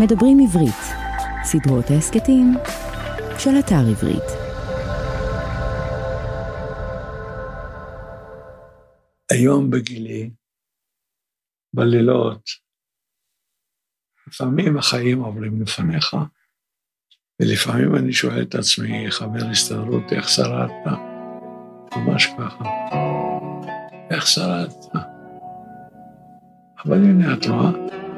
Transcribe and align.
מדברים 0.00 0.38
עברית, 0.40 0.82
סדרות 1.44 1.84
ההסכתים 1.90 2.54
של 3.38 3.50
אתר 3.58 3.90
עברית. 3.90 4.24
היום 9.32 9.70
בגילי, 9.70 10.30
בלילות, 11.74 12.50
לפעמים 14.26 14.76
החיים 14.76 15.20
עוברים 15.20 15.62
לפניך, 15.62 16.16
ולפעמים 17.40 17.96
אני 17.96 18.12
שואל 18.12 18.42
את 18.42 18.54
עצמי, 18.54 19.10
חבר 19.10 19.46
הסתדרות, 19.50 20.12
איך 20.12 20.28
שרדת? 20.28 20.72
ממש 21.96 22.26
ככה. 22.38 22.64
איך 24.10 24.26
שרדת? 24.26 24.94
אבל 26.84 26.96
הנה, 26.96 27.34
את 27.34 27.46
רואה? 27.46 28.09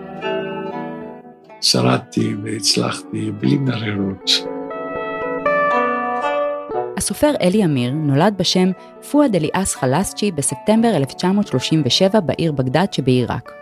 שרדתי 1.63 2.35
והצלחתי 2.45 3.31
בלי 3.31 3.57
מרירות. 3.57 4.31
הסופר 6.97 7.35
אלי 7.43 7.65
אמיר 7.65 7.91
נולד 7.91 8.35
בשם 8.39 8.71
פואד 9.11 9.37
אליאס 9.37 9.75
חלסצ'י 9.75 10.33
בספטמבר 10.33 10.97
1937 10.97 12.21
בעיר 12.21 12.53
בגדד 12.53 12.87
שבעיראק. 12.93 13.53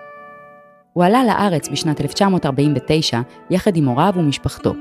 הוא 0.93 1.05
עלה 1.05 1.25
לארץ 1.25 1.69
בשנת 1.69 2.01
1949 2.01 3.21
יחד 3.51 3.77
עם 3.77 3.89
הוריו 3.89 4.13
ומשפחתו. 4.17 4.73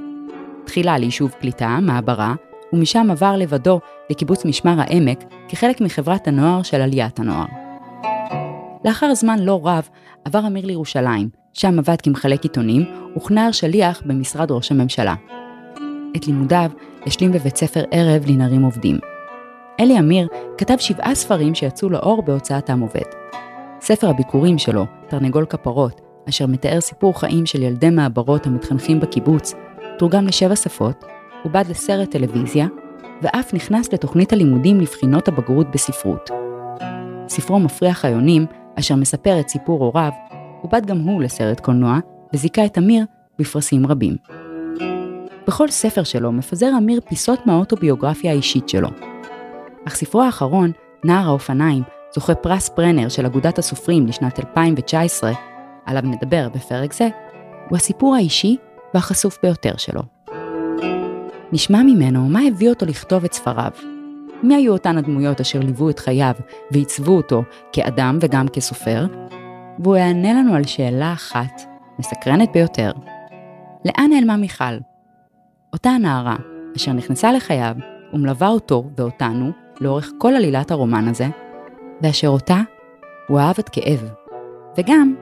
תחילה 0.66 0.98
ליישוב 0.98 1.32
קליטה, 1.32 1.80
מעברה, 1.82 2.34
ומשם 2.74 3.08
עבר 3.12 3.38
לבדו 3.38 3.80
לקיבוץ 4.10 4.46
משמר 4.46 4.76
העמק 4.78 5.24
כחלק 5.48 5.82
מחברת 5.82 6.28
הנוער 6.28 6.64
של 6.64 6.82
עליית 6.82 7.20
הנוער. 7.20 7.46
לאחר 8.86 9.16
זמן 9.16 9.40
לא 9.40 9.62
רב 9.64 9.90
עבר 10.26 10.48
אמיר 10.48 10.66
לירושלים, 10.66 11.39
שם 11.54 11.80
עבד 11.80 12.02
כמחלק 12.02 12.44
עיתונים 12.44 12.86
וכנער 13.18 13.52
שליח 13.52 14.02
במשרד 14.06 14.52
ראש 14.52 14.72
הממשלה. 14.72 15.16
את 16.16 16.28
לימודיו 16.28 16.72
השלים 17.06 17.32
בבית 17.32 17.58
ספר 17.58 17.84
ערב 17.92 18.24
לנערים 18.28 18.64
עובדים. 18.64 19.00
אלי 19.80 20.00
אמיר 20.00 20.28
כתב 20.58 20.76
שבעה 20.80 21.16
ספרים 21.16 21.56
שיצאו 21.56 21.90
לאור 21.90 22.22
בהוצאת 22.22 22.70
עם 22.70 22.80
עובד. 22.80 23.06
ספר 23.82 24.10
הביקורים 24.10 24.58
שלו, 24.58 24.86
תרנגול 25.08 25.46
כפרות, 25.46 26.02
אשר 26.30 26.48
מתאר 26.48 26.82
סיפור 26.82 27.20
חיים 27.20 27.46
של 27.46 27.62
ילדי 27.64 27.90
מעברות 27.90 28.46
המתחנכים 28.46 29.00
בקיבוץ, 29.00 29.54
תורגם 29.98 30.28
לשבע 30.28 30.56
שפות, 30.56 31.06
עובד 31.44 31.64
לסרט 31.70 32.12
טלוויזיה, 32.12 32.68
ואף 33.22 33.54
נכנס 33.54 33.94
לתוכנית 33.94 34.34
הלימודים 34.34 34.80
לבחינות 34.80 35.28
הבגרות 35.28 35.72
בספרות. 35.72 36.30
ספרו 37.28 37.60
מפריח 37.60 38.06
היונים, 38.06 38.46
אשר 38.80 38.96
מספר 38.96 39.40
את 39.40 39.50
סיפור 39.50 39.84
הוריו, 39.84 40.12
עובד 40.62 40.86
גם 40.86 41.00
הוא 41.00 41.24
לסרט 41.24 41.60
קולנוע, 41.60 42.00
וזיכה 42.34 42.66
את 42.66 42.78
אמיר 42.78 43.06
בפרסים 43.40 43.88
רבים. 43.88 44.16
בכל 45.48 45.68
ספר 45.68 46.04
שלו 46.04 46.32
מפזר 46.32 46.72
אמיר 46.78 47.02
פיסות 47.10 47.40
מהאוטוביוגרפיה 47.46 48.32
האישית 48.32 48.70
שלו. 48.70 48.90
אך 49.88 49.96
ספרו 49.96 50.22
האחרון, 50.22 50.72
נער 51.04 51.28
האופניים, 51.28 51.84
זוכה 52.16 52.36
פרס 52.36 52.70
ברנר 52.78 53.10
של 53.10 53.26
אגודת 53.26 53.60
הסופרים 53.60 54.08
לשנת 54.08 54.40
2019, 54.40 55.32
עליו 55.86 56.02
נדבר 56.02 56.50
בפרק 56.50 56.94
זה, 56.94 57.08
הוא 57.70 57.78
הסיפור 57.78 58.16
האישי 58.16 58.58
והחשוף 58.94 59.38
ביותר 59.44 59.78
שלו. 59.78 60.02
נשמע 61.52 61.84
ממנו 61.84 62.30
מה 62.30 62.40
הביא 62.48 62.70
אותו 62.70 62.86
לכתוב 62.86 63.24
את 63.24 63.34
ספריו. 63.34 63.72
מי 64.44 64.56
היו 64.56 64.74
אותן 64.74 64.98
הדמויות 64.98 65.42
אשר 65.42 65.60
ליוו 65.60 65.90
את 65.90 66.00
חייו 66.00 66.34
ועיצבו 66.72 67.18
אותו 67.18 67.44
כאדם 67.72 68.18
וגם 68.22 68.48
כסופר, 68.48 69.06
והוא 69.80 69.96
יענה 69.96 70.34
לנו 70.34 70.56
על 70.56 70.64
שאלה 70.64 71.14
אחת, 71.14 71.62
מסקרנת 72.00 72.52
ביותר. 72.52 72.92
לאן 73.86 74.10
נעלמה 74.10 74.38
מיכל? 74.38 74.78
אותה 75.74 75.90
הנערה, 75.90 76.36
אשר 76.76 76.94
נכנסה 76.94 77.32
לחייו 77.32 77.76
ומלווה 78.14 78.48
אותו 78.48 78.84
ואותנו 78.98 79.52
לאורך 79.82 80.12
כל 80.18 80.34
עלילת 80.34 80.72
הרומן 80.72 81.08
הזה, 81.08 81.28
ואשר 82.02 82.28
אותה 82.28 82.58
הוא 83.28 83.40
אהב 83.40 83.56
עד 83.60 83.70
כאב. 83.70 84.10
וגם, 84.78 85.16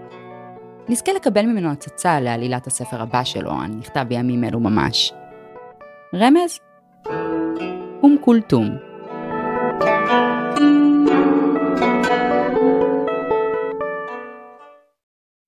נזכה 0.89 1.11
לקבל 1.13 1.45
ממנו 1.45 1.71
הצצה 1.71 2.19
לעלילת 2.19 2.67
הספר 2.67 3.01
הבא 3.01 3.23
שלו, 3.23 3.51
הנכתב 3.51 4.05
בימים 4.07 4.43
אלו 4.43 4.59
ממש. 4.59 5.13
רמז? 6.15 6.59
אום 8.03 8.17
כולתום. 8.21 8.86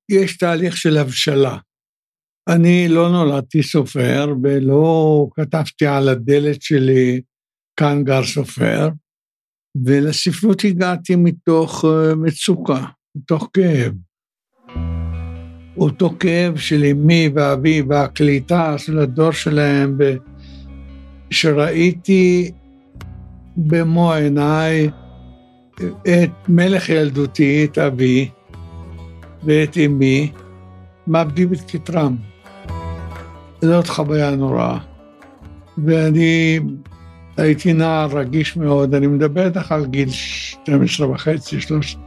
יש 0.10 0.38
תהליך 0.38 0.78
של 0.78 0.98
הבשלה. 0.98 1.58
אני 2.50 2.88
לא 2.90 3.10
נולדתי 3.10 3.64
סופר 3.64 4.34
ולא 4.44 5.28
כתבתי 5.36 5.86
על 5.86 6.10
הדלת 6.10 6.62
שלי 6.62 7.22
כאן 7.80 8.04
גר 8.04 8.24
סופר, 8.24 8.90
ולספרות 9.86 10.64
הגעתי 10.64 11.16
מתוך 11.16 11.86
אה, 11.86 12.16
מצוקה, 12.16 12.86
מתוך 13.16 13.50
כאב. 13.54 13.94
אותו 15.78 16.16
כאב 16.20 16.58
של 16.58 16.84
אמי 16.84 17.30
ואבי 17.36 17.82
והקליטה 17.82 18.78
של 18.78 19.00
הדור 19.00 19.32
שלהם, 19.32 19.98
שראיתי 21.30 22.52
במו 23.58 24.14
עיניי 24.14 24.90
את 26.02 26.50
מלך 26.50 26.90
ילדותי, 26.90 27.66
את 27.66 27.78
אבי, 27.78 28.30
ואת 29.44 29.78
אמי, 29.78 30.32
מאבדים 31.08 31.54
את 31.54 31.60
כתרם. 31.68 32.16
זאת 33.62 33.88
חוויה 33.88 34.36
נוראה. 34.36 34.78
ואני 35.78 36.60
הייתי 37.38 37.74
נער 37.74 38.18
רגיש 38.18 38.58
מאוד, 38.58 38.96
אני 38.96 39.08
מדבר 39.08 39.46
איתך 39.46 39.72
על 39.72 39.86
גיל 39.86 40.10
12 40.10 41.10
וחצי, 41.10 41.62
13. 41.62 42.02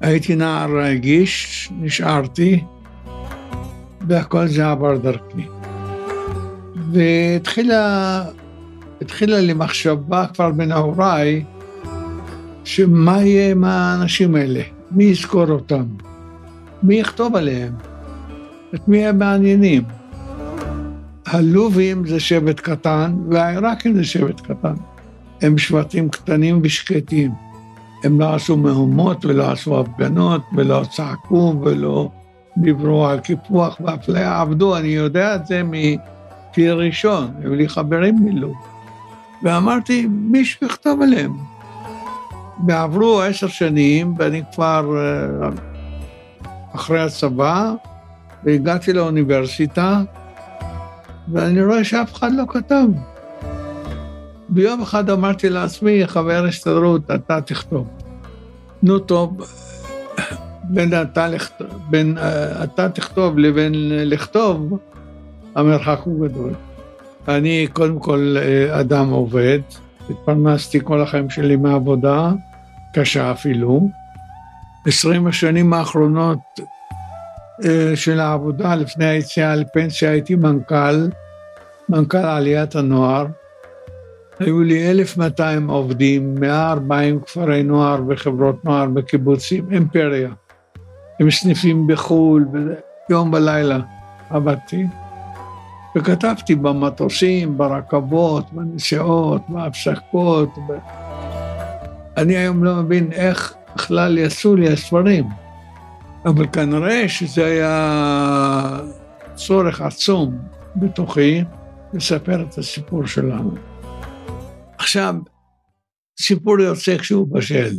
הייתי 0.00 0.36
נער 0.36 0.70
רגיש, 0.78 1.68
נשארתי, 1.80 2.64
והכל 4.08 4.46
זה 4.46 4.70
עבר 4.70 4.96
דרכי. 4.96 5.46
והתחילה 6.92 8.24
התחילה 9.00 9.40
לי 9.40 9.52
מחשבה 9.52 10.26
כבר 10.34 10.50
בנעוריי, 10.50 11.44
שמה 12.64 13.22
יהיה 13.22 13.50
עם 13.50 13.64
האנשים 13.64 14.34
האלה? 14.34 14.60
מי 14.90 15.04
יזכור 15.04 15.50
אותם? 15.50 15.84
מי 16.82 16.94
יכתוב 16.94 17.36
עליהם? 17.36 17.72
את 18.74 18.88
מי 18.88 19.06
הם 19.06 19.18
מעניינים? 19.18 19.82
הלובים 21.26 22.06
זה 22.06 22.20
שבט 22.20 22.60
קטן, 22.60 23.14
והעיראקים 23.30 23.94
זה 23.94 24.04
שבט 24.04 24.40
קטן. 24.40 24.74
הם 25.42 25.58
שבטים 25.58 26.08
קטנים 26.08 26.60
ושקטים. 26.62 27.30
הם 28.04 28.20
לא 28.20 28.34
עשו 28.34 28.56
מהומות 28.56 29.24
ולא 29.24 29.50
עשו 29.50 29.80
הפגנות 29.80 30.42
ולא 30.56 30.82
צעקו 30.90 31.54
ולא 31.62 32.10
דיברו 32.56 33.06
על 33.06 33.20
קיפוח 33.20 33.80
ואפליה, 33.80 34.40
עבדו, 34.40 34.76
אני 34.76 34.88
יודע 34.88 35.34
את 35.34 35.46
זה 35.46 35.62
מפי 35.64 36.70
ראשון, 36.70 37.30
היו 37.42 37.54
לי 37.54 37.68
חברים 37.68 38.16
מלוב. 38.24 38.56
ואמרתי, 39.42 40.06
מישהו 40.10 40.66
יכתוב 40.66 41.02
עליהם. 41.02 41.32
ועברו 42.66 43.20
עשר 43.20 43.46
שנים, 43.46 44.14
ואני 44.18 44.42
כבר 44.54 44.96
אה, 44.96 45.48
אחרי 46.78 47.00
הצבא, 47.00 47.72
והגעתי 48.44 48.92
לאוניברסיטה, 48.92 50.02
ואני 51.32 51.64
רואה 51.64 51.84
שאף 51.84 52.14
אחד 52.14 52.32
לא 52.32 52.44
כתב. 52.48 52.86
ביום 54.48 54.82
אחד 54.82 55.10
אמרתי 55.10 55.48
לעצמי, 55.48 56.06
חבר 56.06 56.44
הסתדרות, 56.44 57.10
אתה 57.10 57.40
תכתוב. 57.40 57.86
נו 58.82 58.98
טוב, 58.98 59.40
בין 60.64 61.02
אתה, 61.02 61.28
לכתוב, 61.28 61.66
בין 61.90 62.18
אה, 62.18 62.64
אתה 62.64 62.88
תכתוב 62.88 63.38
לבין 63.38 63.72
לכתוב, 63.88 64.78
המרחק 65.54 65.98
הוא 66.04 66.28
גדול. 66.28 66.52
אני 67.28 67.66
קודם 67.72 67.98
כל 67.98 68.36
אה, 68.38 68.80
אדם 68.80 69.10
עובד, 69.10 69.60
התפרנסתי 70.10 70.80
כל 70.84 71.02
החיים 71.02 71.30
שלי 71.30 71.56
מעבודה, 71.56 72.32
קשה 72.94 73.32
אפילו. 73.32 73.88
עשרים 74.88 75.26
השנים 75.26 75.72
האחרונות 75.72 76.38
אה, 77.64 77.92
של 77.96 78.20
העבודה, 78.20 78.74
לפני 78.74 79.04
היציאה 79.04 79.56
לפנסיה, 79.56 80.10
הייתי 80.10 80.34
מנכ"ל, 80.34 81.08
מנכ"ל 81.88 82.18
עליית 82.18 82.74
הנוער. 82.74 83.26
היו 84.38 84.62
לי 84.62 84.90
1,200 84.90 85.70
עובדים, 85.70 86.34
140 86.40 87.20
כפרי 87.20 87.62
נוער 87.62 88.02
וחברות 88.08 88.64
נוער 88.64 88.86
בקיבוצים, 88.86 89.66
אימפריה. 89.72 90.30
עם 91.20 91.30
סניפים 91.30 91.86
בחו"ל, 91.86 92.46
יום 93.10 93.32
ולילה 93.32 93.78
עבדתי. 94.30 94.86
וכתבתי 95.96 96.54
במטוסים, 96.54 97.58
ברכבות, 97.58 98.52
בנסיעות, 98.52 99.42
בהפסקות. 99.48 100.58
ב... 100.68 100.72
אני 102.16 102.36
היום 102.36 102.64
לא 102.64 102.74
מבין 102.74 103.12
איך 103.12 103.57
בכלל 103.78 104.18
יצאו 104.18 104.56
לי 104.56 104.72
הספרים, 104.72 105.24
אבל 106.24 106.46
כנראה 106.52 107.08
שזה 107.08 107.46
היה 107.46 108.80
צורך 109.34 109.80
עצום 109.80 110.38
בתוכי 110.76 111.40
לספר 111.94 112.42
את 112.48 112.58
הסיפור 112.58 113.06
שלנו. 113.06 113.54
עכשיו, 114.78 115.14
סיפור 116.20 116.60
יוצא 116.60 116.98
כשהוא 116.98 117.34
בשל, 117.34 117.74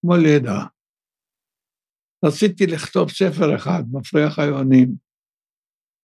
כמו 0.00 0.16
לידה. 0.16 0.64
רציתי 2.24 2.66
לכתוב 2.66 3.10
ספר 3.10 3.56
אחד, 3.56 3.82
מפריח 3.92 4.38
היונים, 4.38 4.94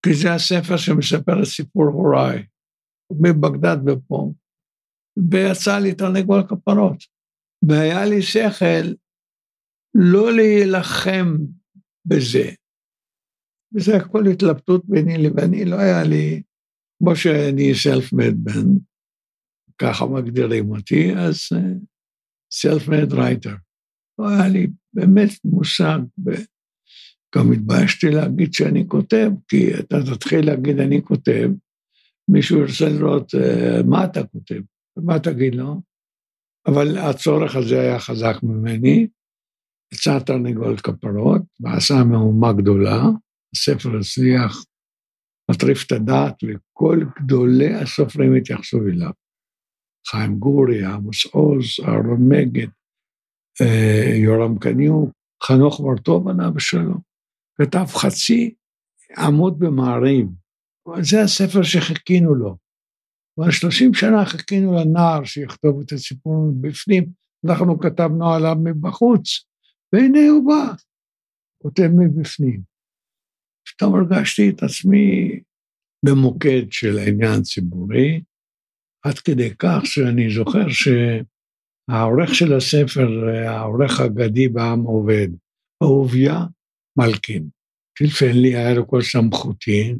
כי 0.06 0.14
זה 0.14 0.34
הספר 0.34 0.76
שמספר 0.76 1.42
את 1.42 1.46
סיפור 1.46 1.84
הוריי, 1.84 2.46
מבגדד 3.20 3.76
ופה, 3.86 4.32
ויצא 5.30 5.78
לי 5.78 5.94
תרנגול 5.94 6.42
כפרות. 6.48 7.11
והיה 7.68 8.04
לי 8.04 8.22
שכל 8.22 8.94
לא 9.94 10.32
להילחם 10.32 11.36
בזה. 12.04 12.50
וזה 13.74 13.96
הכל 13.96 14.26
התלבטות 14.26 14.84
ביני 14.88 15.18
לביני, 15.18 15.64
לא 15.64 15.76
היה 15.76 16.02
לי, 16.04 16.42
כמו 16.98 17.16
שאני 17.16 17.72
self-made 17.72 18.34
בן, 18.34 18.68
ככה 19.78 20.06
מגדירים 20.06 20.70
אותי, 20.70 21.12
אז 21.16 21.36
uh, 21.54 21.58
self-made 22.54 23.12
writer. 23.12 23.56
לא 24.18 24.28
היה 24.28 24.48
לי 24.48 24.66
באמת 24.92 25.30
מושג, 25.44 25.98
גם 27.36 27.52
התביישתי 27.52 28.10
להגיד 28.10 28.52
שאני 28.54 28.88
כותב, 28.88 29.30
כי 29.48 29.74
אתה 29.80 29.96
תתחיל 30.14 30.46
להגיד 30.46 30.80
אני 30.80 31.02
כותב, 31.02 31.48
מישהו 32.28 32.58
ירצה 32.58 32.88
לראות 32.88 33.34
uh, 33.34 33.86
מה 33.86 34.04
אתה 34.04 34.26
כותב, 34.26 34.60
מה 34.96 35.18
תגיד 35.18 35.54
לו? 35.54 35.91
אבל 36.66 36.98
הצורך 36.98 37.56
הזה 37.56 37.80
היה 37.80 37.98
חזק 37.98 38.36
ממני. 38.42 39.06
יצא 39.94 40.18
תרנגול 40.18 40.76
כפרות 40.76 41.42
ועשה 41.60 41.94
מהומה 42.10 42.52
גדולה, 42.52 43.02
הספר 43.54 43.90
הצליח, 43.96 44.64
מטריף 45.50 45.86
את 45.86 45.92
הדעת, 45.92 46.34
וכל 46.44 47.00
גדולי 47.18 47.74
הסופרים 47.74 48.34
התייחסו 48.34 48.78
אליו. 48.78 49.10
חיים 50.10 50.38
גורי, 50.38 50.84
עמוס 50.84 51.26
עוז, 51.26 51.64
אהרון 51.88 52.28
מגד, 52.28 52.68
אה, 53.60 54.16
יורם 54.24 54.58
קניוק, 54.58 55.10
חנוך 55.44 55.80
מרטוב 55.80 56.28
ענה 56.28 56.50
בשלום. 56.50 57.00
כתב 57.60 57.86
חצי 57.86 58.54
עמוד 59.18 59.58
במעריב. 59.58 60.26
זה 61.00 61.22
הספר 61.22 61.62
שחיכינו 61.62 62.34
לו. 62.34 62.56
כבר 63.34 63.50
שלושים 63.50 63.94
שנה 63.94 64.24
חיכינו 64.26 64.72
לנער 64.74 65.24
שיכתוב 65.24 65.80
את 65.80 65.92
הסיפור 65.92 66.52
מבפנים, 66.52 67.04
אנחנו 67.46 67.80
כתבנו 67.80 68.32
עליו 68.34 68.56
מבחוץ, 68.64 69.44
והנה 69.92 70.28
הוא 70.30 70.46
בא, 70.48 70.74
כותב 71.62 71.88
מבפנים. 71.98 72.62
פתאום 73.68 73.94
הרגשתי 73.94 74.50
את 74.50 74.62
עצמי 74.62 75.40
במוקד 76.04 76.62
של 76.70 76.98
העניין 76.98 77.40
הציבורי, 77.40 78.22
עד 79.04 79.18
כדי 79.18 79.50
כך 79.58 79.80
שאני 79.84 80.34
זוכר 80.34 80.66
שהעורך 80.68 82.34
של 82.34 82.52
הספר, 82.56 83.08
העורך 83.46 84.00
האגדי 84.00 84.48
בעם 84.48 84.80
עובד, 84.80 85.28
אהוביה 85.82 86.38
מלכין, 86.98 87.48
טלפן 87.98 88.32
לי, 88.32 88.56
היה 88.56 88.74
לו 88.74 88.88
כל 88.88 89.02
סמכותי, 89.02 89.94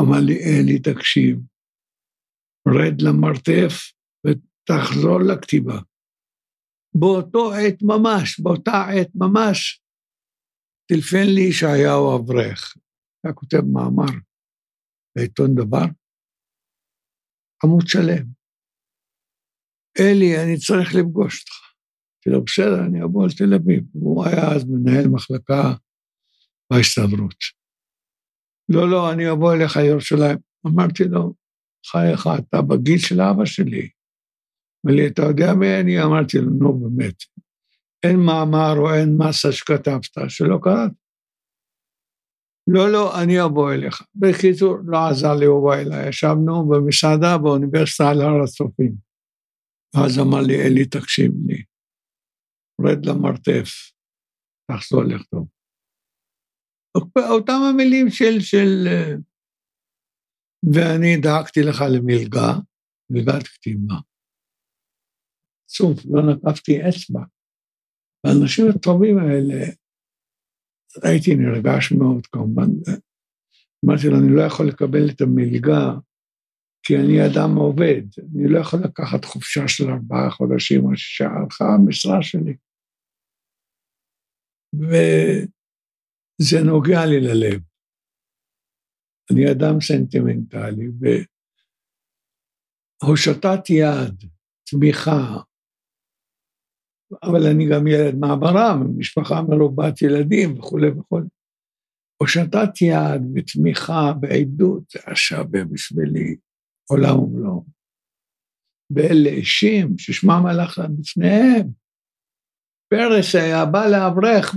אמר 0.00 0.20
לי, 0.26 0.38
אלי, 0.44 0.78
תקשיב, 0.78 1.38
רד 2.66 3.00
למרתף 3.00 3.72
ותחזור 4.26 5.20
לכתיבה. 5.20 5.78
באותו 6.94 7.52
עת 7.52 7.82
ממש, 7.82 8.40
באותה 8.40 8.84
עת 9.00 9.10
ממש, 9.14 9.82
טלפן 10.88 11.26
לי 11.34 11.40
ישעיהו 11.40 12.16
אברך, 12.16 12.76
היה 13.24 13.34
כותב 13.34 13.62
מאמר 13.72 14.12
בעיתון 15.16 15.54
דבר, 15.54 15.86
עמוד 17.64 17.86
שלם. 17.86 18.26
אלי, 20.00 20.42
אני 20.42 20.56
צריך 20.56 20.94
לפגוש 20.94 21.40
אותך. 21.40 21.66
אמרתי 22.26 22.38
לו, 22.38 22.44
בסדר, 22.44 22.86
אני 22.86 23.04
אבוא 23.04 23.26
לתל 23.26 23.54
אביב. 23.54 23.84
הוא 23.92 24.26
היה 24.26 24.54
אז 24.54 24.64
מנהל 24.64 25.08
מחלקה 25.08 25.62
בהסתדרות. 26.72 27.40
לא, 28.68 28.90
לא, 28.90 29.12
אני 29.12 29.30
אבוא 29.32 29.54
אליך 29.54 29.76
לירושלים. 29.76 30.38
אמרתי 30.66 31.04
לו, 31.04 31.34
חייך, 31.90 32.28
אתה 32.38 32.62
בגיל 32.62 32.98
של 32.98 33.20
אבא 33.20 33.44
שלי. 33.44 33.88
אמר 34.86 34.94
לי, 34.94 35.06
אתה 35.06 35.22
יודע 35.22 35.54
מי 35.54 35.80
אני? 35.80 36.02
אמרתי 36.02 36.38
לו, 36.38 36.50
נו, 36.50 36.78
באמת. 36.78 37.14
אין 38.02 38.16
מאמר 38.16 38.74
או 38.78 38.94
אין 38.94 39.16
מסה 39.18 39.52
שכתבת, 39.52 40.14
שלא 40.28 40.58
קראת. 40.62 40.90
לא, 42.68 42.92
לא, 42.92 43.22
אני 43.22 43.44
אבוא 43.44 43.72
אליך. 43.72 44.02
בקיצור, 44.14 44.76
לא 44.86 44.98
עזר 45.10 45.34
לי, 45.34 45.46
הוא 45.46 45.70
בא 45.70 45.74
אליי. 45.76 46.08
ישבנו 46.08 46.68
במסעדה 46.68 47.38
באוניברסיטה 47.38 48.10
על 48.10 48.20
הר 48.20 48.42
הצופים. 48.44 48.94
ואז 49.94 50.18
אמר 50.18 50.40
לי, 50.46 50.54
אלי, 50.54 50.84
תקשיב 50.84 51.32
לי, 51.46 51.62
רד 52.80 53.06
למרתף, 53.06 53.70
תחזור 54.70 55.02
לכתוב. 55.04 55.48
אותם 57.16 57.60
המילים 57.70 58.10
של, 58.10 58.40
של... 58.40 58.88
ואני 60.72 61.16
דאגתי 61.22 61.60
לך 61.62 61.84
למלגה, 61.94 62.52
מלגת 63.10 63.46
כתיבה. 63.46 63.94
עצוב, 65.64 66.00
לא 66.14 66.22
נקפתי 66.32 66.88
אצבע. 66.88 67.20
האנשים 68.26 68.64
הטובים 68.70 69.18
האלה, 69.18 69.64
הייתי 71.02 71.34
נרגש 71.34 71.92
מאוד 71.92 72.26
כמובן. 72.26 72.68
אמרתי 73.84 74.06
לו, 74.10 74.16
אני 74.18 74.36
לא 74.36 74.42
יכול 74.42 74.68
לקבל 74.68 75.10
את 75.10 75.20
המלגה, 75.20 75.84
כי 76.82 76.96
אני 76.96 77.26
אדם 77.26 77.56
עובד, 77.56 78.02
אני 78.18 78.48
לא 78.52 78.58
יכול 78.58 78.80
לקחת 78.84 79.24
חופשה 79.24 79.68
של 79.68 79.84
ארבעה 79.90 80.30
חודשים 80.30 80.84
או 80.84 80.96
שישה, 80.96 81.24
הלכה 81.24 81.64
המשרה 81.74 82.22
שלי. 82.22 82.56
וזה 84.74 86.58
נוגע 86.64 87.06
לי 87.06 87.20
ללב. 87.20 87.60
אני 89.32 89.52
אדם 89.52 89.80
סנטימנטלי, 89.80 90.88
והושטת 93.02 93.70
יד, 93.70 94.24
תמיכה, 94.70 95.40
אבל 97.22 97.46
אני 97.54 97.68
גם 97.70 97.86
ילד 97.86 98.14
מעברה, 98.20 98.76
משפחה 98.96 99.42
מרובת 99.42 100.02
ילדים 100.02 100.58
וכולי 100.58 100.88
וכולי. 100.88 101.26
הושטת 102.22 102.80
יד 102.80 103.22
ותמיכה 103.34 104.12
ועדות, 104.22 104.90
זה 104.90 104.98
היה 105.06 105.16
שווה 105.16 105.64
בשבילי 105.64 106.36
עולם 106.90 107.18
ומלואו. 107.18 107.64
ואלה 108.90 109.28
אישים 109.28 109.98
ששמם 109.98 110.46
הלך 110.46 110.78
להם 110.78 110.96
בפניהם. 110.96 111.68
פרס 112.88 113.34
היה 113.34 113.66
בא 113.66 113.86
לאברך 113.86 114.54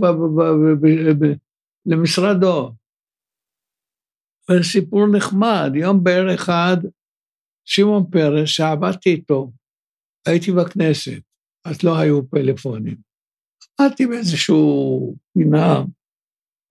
למשרדו. 1.85 2.71
וסיפור 4.51 5.07
נחמד, 5.17 5.71
יום 5.75 6.03
בער 6.03 6.35
אחד, 6.35 6.77
שמעון 7.65 8.03
פרס, 8.11 8.49
שעבדתי 8.49 9.09
איתו, 9.09 9.51
הייתי 10.27 10.51
בכנסת, 10.51 11.21
אז 11.65 11.83
לא 11.83 11.97
היו 11.97 12.29
פלאפונים. 12.29 12.97
עמדתי 13.79 14.07
באיזשהו 14.07 15.15
פינה, 15.33 15.83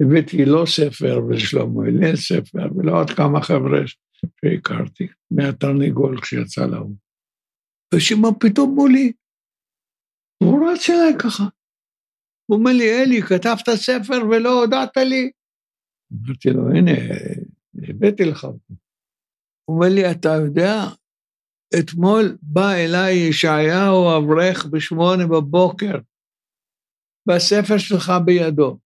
הבאתי 0.02 0.44
לו 0.44 0.66
ספר 0.66 1.20
ושלמה 1.28 1.86
הלל 1.86 2.16
ספר, 2.16 2.76
ולא 2.76 3.00
עוד 3.00 3.10
כמה 3.10 3.42
חבר'ה 3.42 3.80
שהכרתי, 3.86 5.06
מהתרנגול 5.30 6.20
כשיצא 6.20 6.66
להוא. 6.66 6.96
ושמעון 7.94 8.34
פתאום 8.40 8.74
מולי, 8.74 9.12
הוא 10.42 10.70
רץ 10.70 10.90
אליי 10.90 11.14
ככה. 11.18 11.44
הוא 12.46 12.58
אומר 12.58 12.72
לי, 12.72 13.02
אלי, 13.02 13.22
כתבת 13.22 13.68
ספר 13.74 14.18
ולא 14.30 14.60
הודעת 14.60 14.96
לי? 14.96 15.30
אמרתי 16.12 16.48
לו, 16.48 16.68
הנה, 16.68 16.92
הבאתי 17.88 18.24
לך 18.24 18.44
אותו. 18.44 18.74
הוא 19.64 19.76
אומר 19.76 19.88
לי, 19.94 20.10
אתה 20.10 20.28
יודע, 20.28 20.74
אתמול 21.80 22.38
בא 22.42 22.70
אליי 22.72 23.14
ישעיהו 23.28 24.18
אברך 24.18 24.66
בשמונה 24.66 25.26
בבוקר, 25.26 25.94
בספר 27.28 27.78
שלך 27.78 28.12
בידו, 28.24 28.78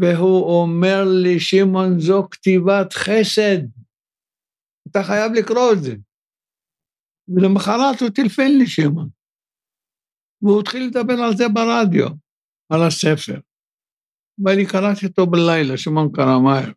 והוא 0.00 0.62
אומר 0.62 1.04
לי, 1.22 1.40
שמעון, 1.40 2.00
זו 2.00 2.28
כתיבת 2.30 2.92
חסד, 2.92 3.60
אתה 4.90 4.98
חייב 5.02 5.32
לקרוא 5.32 5.72
את 5.72 5.82
זה. 5.82 5.94
ולמחרת 7.28 8.00
הוא 8.00 8.10
טלפן 8.14 8.50
לי 8.58 8.66
שמעון, 8.66 9.08
והוא 10.42 10.60
התחיל 10.60 10.86
לדבר 10.86 11.18
על 11.24 11.36
זה 11.36 11.44
ברדיו, 11.54 12.08
על 12.72 12.80
הספר. 12.86 13.40
ואני 14.44 14.66
קראתי 14.66 15.06
אותו 15.06 15.26
בלילה, 15.26 15.76
שמעון 15.76 16.08
קרא 16.12 16.38
מהר. 16.44 16.72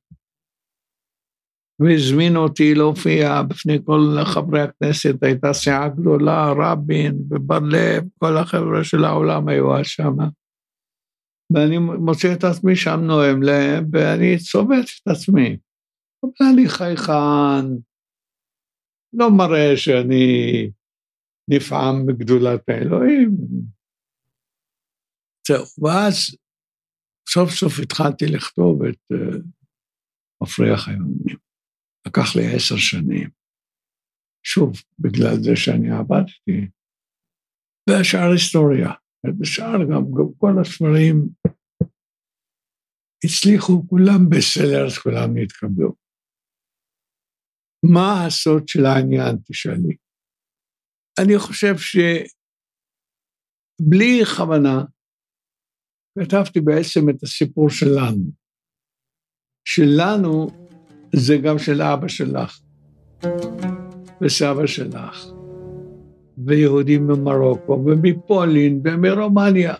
והזמינו 1.81 2.39
אותי 2.39 2.75
להופיע 2.75 3.41
בפני 3.41 3.77
כל 3.85 4.15
חברי 4.25 4.61
הכנסת, 4.61 5.23
הייתה 5.23 5.53
סיעה 5.53 5.89
גדולה, 5.89 6.53
רבין 6.57 7.15
ובר 7.29 7.59
לב, 7.59 8.03
כל 8.17 8.37
החבר'ה 8.37 8.83
של 8.83 9.05
העולם 9.05 9.47
היו 9.47 9.77
אז 9.77 9.85
שם. 9.85 10.15
ואני 11.53 11.77
מוצא 11.77 12.33
את 12.33 12.43
עצמי 12.43 12.75
שם 12.75 12.99
נואם 13.03 13.43
להם, 13.43 13.85
ואני 13.91 14.37
צובט 14.37 14.85
את 15.03 15.07
עצמי. 15.07 15.57
אבל 16.23 16.47
אני 16.53 16.69
חייכן, 16.69 17.65
לא 19.13 19.31
מראה 19.37 19.77
שאני 19.77 20.25
נפעם 21.49 22.05
בגדולת 22.05 22.69
האלוהים. 22.69 23.31
זהו, 25.47 25.65
ואז 25.83 26.37
סוף 27.29 27.49
סוף 27.49 27.79
התחלתי 27.83 28.25
לכתוב 28.25 28.83
את 28.83 28.99
uh, 29.13 29.37
מפריח 30.43 30.87
היונים. 30.87 31.40
לקח 32.07 32.35
לי 32.35 32.55
עשר 32.55 32.77
שנים. 32.77 33.29
שוב, 34.45 34.71
בגלל 34.99 35.35
זה 35.43 35.55
שאני 35.55 35.91
עבדתי. 35.91 36.67
והשאר 37.89 38.31
היסטוריה. 38.31 38.91
ושאר 39.39 39.79
גם, 39.89 40.03
גם 40.17 40.29
כל 40.37 40.53
הספרים 40.61 41.15
הצליחו, 43.25 43.87
כולם 43.89 44.29
בסלרס, 44.29 44.97
כולם 44.97 45.29
נתקבלו. 45.35 45.95
מה 47.93 48.25
הסוד 48.27 48.67
של 48.67 48.85
העניין, 48.85 49.37
תשאלי? 49.47 49.95
אני 51.23 51.39
חושב 51.39 51.73
שבלי 51.77 52.15
כוונה, 54.37 54.77
כתבתי 56.19 56.59
בעצם 56.59 57.09
את 57.09 57.23
הסיפור 57.23 57.69
שלנו. 57.69 58.31
שלנו 59.67 60.60
זה 61.13 61.37
גם 61.37 61.59
של 61.59 61.81
אבא 61.81 62.07
שלך 62.07 62.59
וסבא 64.21 64.65
שלך, 64.65 65.25
ויהודים 66.37 67.07
ממרוקו 67.07 67.83
ומפולין 67.85 68.81
ומרומניה. 68.83 69.73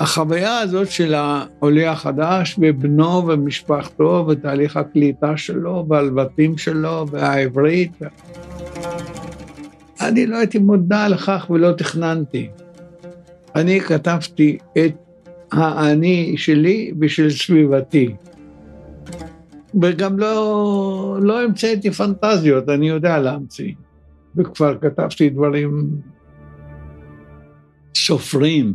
החוויה 0.00 0.58
הזאת 0.58 0.90
של 0.90 1.14
העולה 1.14 1.92
החדש 1.92 2.56
ובנו 2.58 3.26
ומשפחתו 3.26 4.26
ותהליך 4.28 4.76
הקליטה 4.76 5.36
שלו 5.36 5.86
והלבטים 5.88 6.58
שלו 6.58 7.06
והעברית. 7.10 7.92
אני 10.00 10.26
לא 10.26 10.36
הייתי 10.36 10.58
מודע 10.58 11.08
לכך 11.08 11.46
ולא 11.50 11.72
תכננתי. 11.72 12.48
אני 13.54 13.80
כתבתי 13.80 14.58
את 14.72 14.94
האני 15.52 16.34
שלי 16.36 16.92
ושל 17.00 17.30
סביבתי. 17.30 18.14
וגם 19.82 20.18
לא, 20.18 21.18
לא 21.22 21.42
המצאתי 21.42 21.90
פנטזיות, 21.90 22.68
אני 22.68 22.88
יודע 22.88 23.18
להמציא. 23.18 23.72
וכבר 24.36 24.78
כתבתי 24.80 25.30
דברים 25.30 25.88
סופרים 27.96 28.74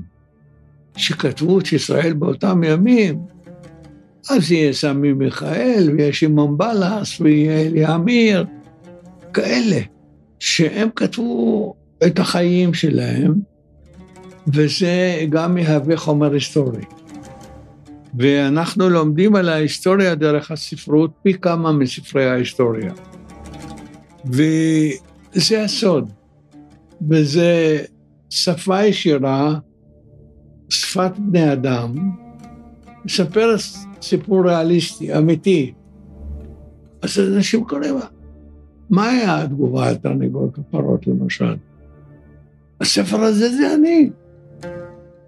שכתבו 0.95 1.59
את 1.59 1.71
ישראל 1.73 2.13
באותם 2.13 2.63
ימים. 2.63 3.19
אז 4.29 4.51
יהיה 4.51 4.73
סמי 4.73 5.13
מיכאל, 5.13 5.89
ויהיה 5.93 6.13
שמעון 6.13 6.57
בלס, 6.57 7.21
ויהיה 7.21 7.61
אלי 7.61 7.85
עמיר, 7.85 8.45
כאלה, 9.33 9.79
שהם 10.39 10.89
כתבו 10.95 11.73
את 12.05 12.19
החיים 12.19 12.73
שלהם, 12.73 13.33
וזה 14.53 15.25
גם 15.29 15.57
יהווה 15.57 15.97
חומר 15.97 16.33
היסטורי. 16.33 16.81
ואנחנו 18.17 18.89
לומדים 18.89 19.35
על 19.35 19.49
ההיסטוריה 19.49 20.15
דרך 20.15 20.51
הספרות 20.51 21.11
פי 21.23 21.33
כמה 21.33 21.71
מספרי 21.71 22.29
ההיסטוריה. 22.29 22.93
וזה 24.25 25.63
הסוד, 25.63 26.11
וזה 27.09 27.81
שפה 28.29 28.83
ישירה, 28.83 29.59
שפת 30.69 31.11
בני 31.17 31.53
אדם, 31.53 31.95
מספר 33.05 33.55
סיפור 34.01 34.47
ריאליסטי, 34.47 35.17
אמיתי. 35.17 35.73
אז 37.01 37.19
אנשים 37.19 37.63
קוראים, 37.63 37.95
מה 38.89 39.09
היה 39.09 39.41
התגובה 39.41 39.87
על 39.87 39.95
תרנגול 39.95 40.49
כפרות 40.53 41.07
למשל? 41.07 41.55
הספר 42.81 43.19
הזה 43.19 43.49
זה 43.49 43.73
אני. 43.73 44.09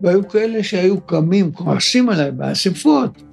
והיו 0.01 0.27
כאלה 0.27 0.63
שהיו 0.63 1.01
קמים, 1.01 1.51
כועסים 1.51 2.09
עליי 2.09 2.31
באספות. 2.31 3.23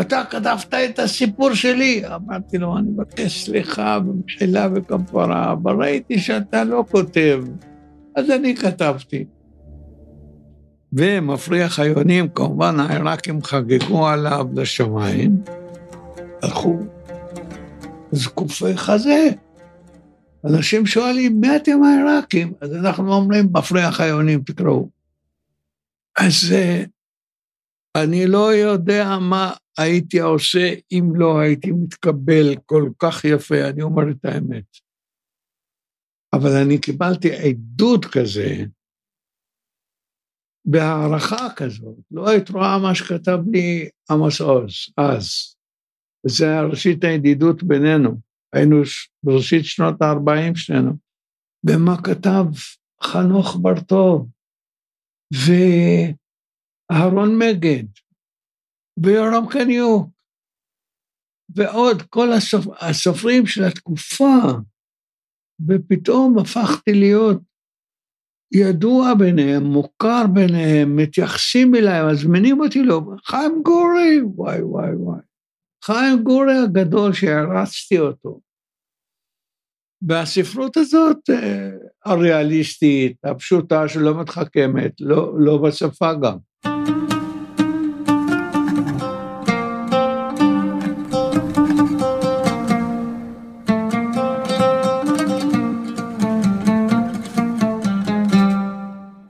אתה 0.00 0.22
כתבת 0.30 0.74
את 0.74 0.98
הסיפור 0.98 1.54
שלי. 1.54 2.02
אמרתי 2.14 2.58
לו, 2.58 2.78
אני 2.78 2.88
מבקש 2.90 3.44
סליחה 3.44 3.98
ומחילה 4.06 4.68
וכפרה, 4.74 5.52
אבל 5.52 5.76
ראיתי 5.76 6.18
שאתה 6.18 6.64
לא 6.64 6.84
כותב, 6.90 7.44
אז 8.16 8.30
אני 8.30 8.56
כתבתי. 8.56 9.24
ומפריח 10.92 11.80
היונים, 11.80 12.28
כמובן 12.28 12.80
העיראקים 12.80 13.42
חגגו 13.42 14.06
עליו 14.06 14.46
לשמיים, 14.54 15.42
הלכו 16.42 16.78
זקופי 18.12 18.76
חזה. 18.76 19.28
אנשים 20.44 20.86
שואלים, 20.86 21.40
מי 21.40 21.56
אתם 21.56 21.82
העיראקים? 21.82 22.52
אז 22.60 22.74
אנחנו 22.74 23.14
אומרים, 23.14 23.48
מפריח 23.52 24.00
היונים, 24.00 24.40
תקראו. 24.40 24.97
אז 26.20 26.54
אני 28.02 28.26
לא 28.26 28.54
יודע 28.54 29.04
מה 29.30 29.52
הייתי 29.78 30.20
עושה 30.20 30.74
אם 30.92 31.04
לא 31.16 31.38
הייתי 31.40 31.70
מתקבל 31.70 32.56
כל 32.66 32.90
כך 32.98 33.24
יפה, 33.24 33.68
אני 33.70 33.82
אומר 33.82 34.02
את 34.10 34.24
האמת. 34.24 34.64
אבל 36.32 36.50
אני 36.64 36.80
קיבלתי 36.80 37.28
עדות 37.32 38.04
כזה, 38.04 38.64
בהערכה 40.64 41.48
כזאת. 41.56 41.96
לא 42.10 42.28
היית 42.28 42.50
רואה 42.50 42.78
מה 42.82 42.94
שכתב 42.94 43.38
לי 43.52 43.88
עמוס 44.10 44.40
עוז 44.40 44.72
אז. 44.96 45.54
זה 46.26 46.60
ראשית 46.70 47.04
הידידות 47.04 47.62
בינינו. 47.62 48.20
היינו 48.52 48.76
בראשית 49.22 49.64
שנות 49.64 50.02
ה-40 50.02 50.54
שנינו. 50.54 50.92
ומה 51.66 52.02
כתב 52.02 52.44
חנוך 53.02 53.56
בר-טוב, 53.62 54.28
ואהרון 56.90 57.38
מגד, 57.38 57.84
ויורם 59.02 59.48
קניוק, 59.50 60.08
ועוד 61.56 62.02
כל 62.02 62.32
הסופ... 62.32 62.66
הסופרים 62.80 63.46
של 63.46 63.64
התקופה, 63.64 64.38
ופתאום 65.68 66.38
הפכתי 66.38 66.92
להיות 66.92 67.42
ידוע 68.54 69.14
ביניהם, 69.18 69.62
מוכר 69.62 70.24
ביניהם, 70.34 70.96
מתייחסים 70.96 71.74
אליי, 71.74 72.12
מזמינים 72.12 72.60
אותי 72.60 72.82
לו, 72.82 73.00
חיים 73.24 73.62
גורי, 73.62 74.20
וואי 74.22 74.62
וואי 74.62 74.94
וואי. 74.94 75.20
חיים 75.84 76.22
גורי 76.24 76.58
הגדול 76.64 77.12
שהרצתי 77.12 77.98
אותו. 77.98 78.40
והספרות 80.02 80.76
הזאת 80.76 81.30
אה, 81.30 81.70
הריאליסטית, 82.04 83.16
הפשוטה 83.24 83.88
שלא 83.88 84.20
מתחכמת, 84.20 84.92
לא, 85.00 85.32
לא 85.38 85.58
בשפה 85.58 86.14
גם. 86.14 86.36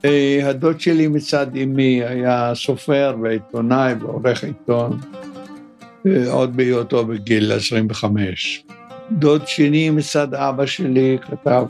אה, 0.05 0.49
הדוד 0.49 0.79
שלי 0.79 1.07
מצד 1.07 1.55
אמי 1.55 2.03
היה 2.03 2.51
סופר 2.55 3.15
ועיתונאי 3.21 3.93
ועורך 3.93 4.43
עיתון, 4.43 4.99
אה, 6.07 6.31
עוד 6.31 6.57
בהיותו 6.57 7.05
בגיל 7.05 7.51
25. 7.51 8.63
דוד 9.11 9.47
שני 9.47 9.89
מצד 9.89 10.33
אבא 10.33 10.65
שלי 10.65 11.17
כתב 11.21 11.65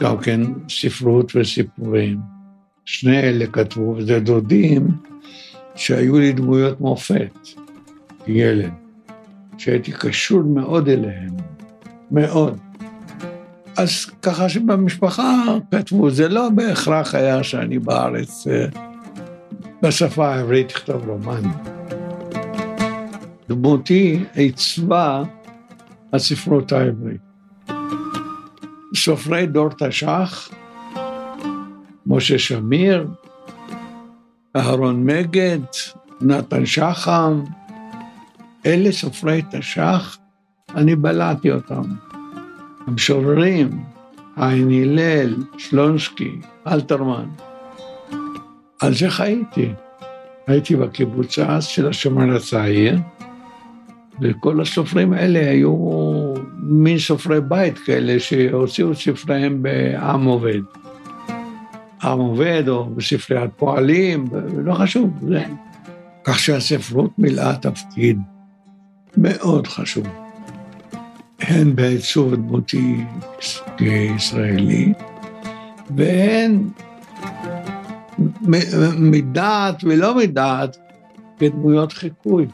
גם 0.00 0.18
כן 0.18 0.40
ספרות 0.68 1.32
וסיפורים. 1.36 2.18
שני 2.84 3.20
אלה 3.20 3.46
כתבו, 3.46 3.94
וזה 3.96 4.20
דודים 4.20 4.88
שהיו 5.74 6.18
לי 6.18 6.32
דמויות 6.32 6.80
מופת, 6.80 7.48
ילד, 8.26 8.70
שהייתי 9.58 9.92
קשור 9.92 10.42
מאוד 10.42 10.88
אליהם, 10.88 11.36
מאוד. 12.10 12.58
אז 13.76 14.06
ככה 14.22 14.48
שבמשפחה 14.48 15.44
כתבו, 15.70 16.10
זה 16.10 16.28
לא 16.28 16.48
בהכרח 16.48 17.14
היה 17.14 17.42
שאני 17.42 17.78
בארץ 17.78 18.46
אה, 18.46 18.66
בשפה 19.82 20.34
העברית 20.34 20.70
אכתוב 20.70 21.08
רומן. 21.08 21.42
דמותי 23.48 24.24
עיצבה 24.34 25.22
הספרות 26.14 26.72
העברית. 26.72 27.20
סופרי 28.94 29.46
דור 29.46 29.68
תש"ח, 29.68 30.48
משה 32.06 32.38
שמיר, 32.38 33.08
אהרון 34.56 35.06
מגד, 35.06 35.58
נתן 36.20 36.66
שחם, 36.66 37.42
אלה 38.66 38.92
סופרי 38.92 39.42
תש"ח, 39.50 40.18
אני 40.74 40.96
בלעתי 40.96 41.52
אותם. 41.52 41.82
המשוררים, 42.86 43.84
עין 44.36 44.70
הלל, 44.70 45.34
שלונסקי, 45.58 46.40
אלתרמן. 46.66 47.28
על 48.80 48.94
זה 48.94 49.10
חייתי. 49.10 49.72
הייתי 50.46 50.76
בקיבוץ 50.76 51.38
אז 51.38 51.64
של 51.64 51.88
השומר 51.88 52.36
הצעיר, 52.36 52.98
וכל 54.20 54.60
הסופרים 54.60 55.12
האלה 55.12 55.50
היו 55.50 55.76
מין 56.62 56.98
סופרי 56.98 57.40
בית 57.40 57.78
כאלה 57.78 58.20
שהוציאו 58.20 58.94
ספריהם 58.94 59.62
בעם 59.62 60.24
עובד. 60.24 60.60
עם 62.04 62.18
עובד 62.18 62.68
או 62.68 62.84
בספריית 62.84 63.50
פועלים, 63.56 64.26
לא 64.64 64.74
חשוב, 64.74 65.10
זה. 65.28 65.44
כך 66.24 66.38
שהספרות 66.38 67.18
מילאה 67.18 67.56
תפקיד 67.56 68.18
מאוד 69.16 69.66
חשוב, 69.66 70.06
הן 71.40 71.76
בעיצוב 71.76 72.34
דמותי 72.34 73.04
כישראלי, 73.76 74.92
והן 75.96 76.68
מדעת 78.98 79.84
ולא 79.84 80.14
מדעת 80.14 80.76
כדמויות 81.38 81.92
חיקוי. 81.92 82.46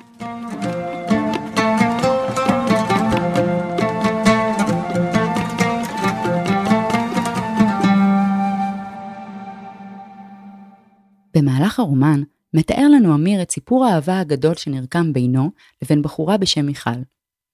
במהלך 11.36 11.80
הרומן 11.80 12.22
מתאר 12.54 12.88
לנו 12.88 13.14
אמיר 13.14 13.42
את 13.42 13.50
סיפור 13.50 13.84
האהבה 13.84 14.20
הגדול 14.20 14.54
שנרקם 14.54 15.12
בינו 15.12 15.50
לבין 15.82 16.02
בחורה 16.02 16.36
בשם 16.36 16.66
מיכל, 16.66 16.90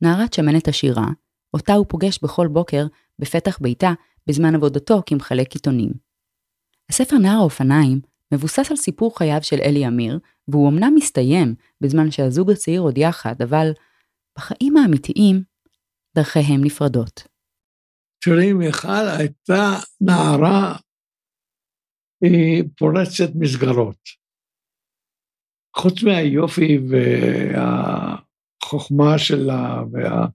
נערת 0.03 0.33
שמנת 0.33 0.69
עשירה, 0.69 1.07
אותה 1.55 1.75
הוא 1.75 1.87
פוגש 1.89 2.19
בכל 2.23 2.49
בוקר 2.49 2.87
בפתח 3.19 3.59
ביתה 3.61 3.93
בזמן 4.27 4.55
עבודתו 4.55 5.03
כמחלק 5.07 5.53
עיתונים. 5.53 5.91
הספר 6.91 7.19
נער 7.19 7.37
האופניים 7.37 8.01
מבוסס 8.33 8.71
על 8.71 8.77
סיפור 8.77 9.19
חייו 9.19 9.39
של 9.43 9.57
אלי 9.63 9.87
אמיר, 9.87 10.19
והוא 10.49 10.69
אמנם 10.69 10.93
מסתיים 10.95 11.55
בזמן 11.81 12.11
שהזוג 12.11 12.51
הצעיר 12.51 12.81
עוד 12.81 12.99
יחד, 12.99 13.43
אבל 13.43 13.73
בחיים 14.39 14.77
האמיתיים 14.77 15.43
דרכיהם 16.15 16.65
נפרדות. 16.65 17.23
תראי, 18.21 18.53
מיכל 18.53 19.09
הייתה 19.19 19.75
נערה 20.01 20.77
היא 22.21 22.65
פורצת 22.79 23.31
מסגרות. 23.35 23.99
חוץ 25.77 26.03
מהיופי 26.03 26.79
והחוכמה 28.63 29.19
שלה, 29.19 29.83
וה... 29.93 30.27